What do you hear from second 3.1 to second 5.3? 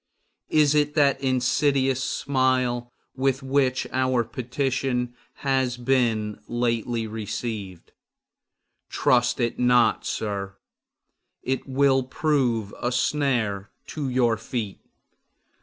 with which our petition